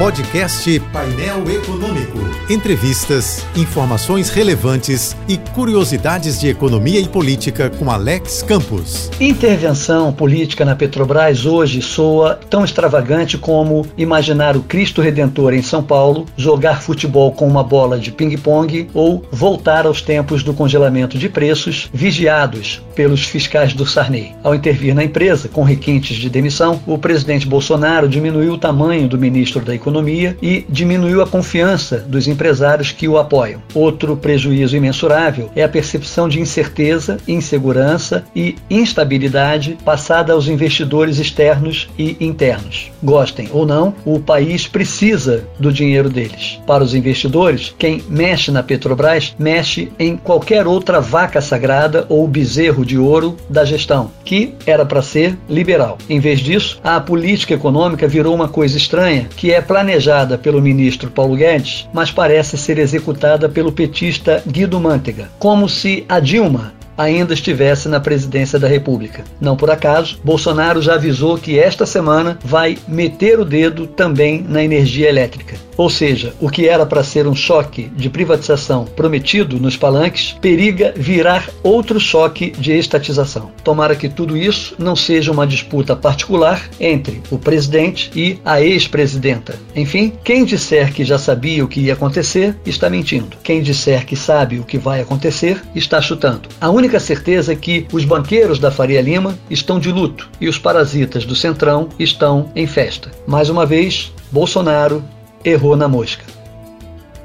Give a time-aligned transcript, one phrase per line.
[0.00, 2.18] Podcast Painel Econômico.
[2.48, 9.10] Entrevistas, informações relevantes e curiosidades de economia e política com Alex Campos.
[9.20, 15.82] Intervenção política na Petrobras hoje soa tão extravagante como imaginar o Cristo Redentor em São
[15.82, 21.28] Paulo, jogar futebol com uma bola de ping-pong ou voltar aos tempos do congelamento de
[21.28, 24.34] preços vigiados pelos fiscais do Sarney.
[24.42, 29.18] Ao intervir na empresa com requintes de demissão, o presidente Bolsonaro diminuiu o tamanho do
[29.18, 33.60] ministro da Economia economia e diminuiu a confiança dos empresários que o apoiam.
[33.74, 41.88] Outro prejuízo imensurável é a percepção de incerteza, insegurança e instabilidade passada aos investidores externos
[41.98, 42.90] e internos.
[43.02, 46.60] Gostem ou não, o país precisa do dinheiro deles.
[46.66, 52.84] Para os investidores, quem mexe na Petrobras mexe em qualquer outra vaca sagrada ou bezerro
[52.84, 55.98] de ouro da gestão, que era para ser liberal.
[56.08, 61.10] Em vez disso, a política econômica virou uma coisa estranha, que é planejada pelo ministro
[61.10, 67.34] Paulo Guedes, mas parece ser executada pelo petista Guido Mantega, como se a Dilma ainda
[67.34, 69.24] estivesse na presidência da República.
[69.40, 74.62] Não por acaso, Bolsonaro já avisou que esta semana vai meter o dedo também na
[74.62, 75.56] energia elétrica.
[75.80, 80.92] Ou seja, o que era para ser um choque de privatização prometido nos palanques periga
[80.94, 83.50] virar outro choque de estatização.
[83.64, 89.58] Tomara que tudo isso não seja uma disputa particular entre o presidente e a ex-presidenta.
[89.74, 93.38] Enfim, quem disser que já sabia o que ia acontecer está mentindo.
[93.42, 96.50] Quem disser que sabe o que vai acontecer está chutando.
[96.60, 100.58] A única certeza é que os banqueiros da Faria Lima estão de luto e os
[100.58, 103.12] parasitas do Centrão estão em festa.
[103.28, 105.00] Mais uma vez, Bolsonaro
[105.44, 106.24] errou na mosca.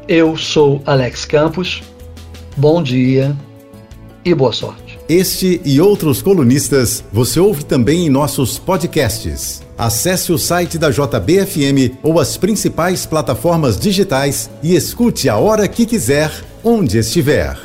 [0.08, 1.82] Eu sou Alex Campos.
[2.56, 3.36] Bom dia
[4.24, 5.00] e boa sorte.
[5.10, 9.64] Este e outros colunistas você ouve também em nossos podcasts.
[9.76, 15.88] Acesse o site da JBFM ou as principais plataformas digitais e escute a hora que
[15.88, 16.32] quiser,
[16.64, 17.65] onde estiver.